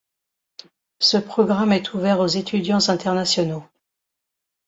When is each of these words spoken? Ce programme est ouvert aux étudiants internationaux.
Ce 0.99 1.17
programme 1.17 1.71
est 1.73 1.93
ouvert 1.93 2.21
aux 2.21 2.25
étudiants 2.25 2.89
internationaux. 2.89 3.63